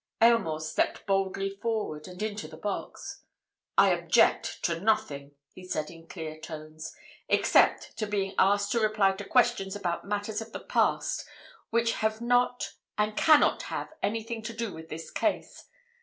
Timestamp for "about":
9.75-10.07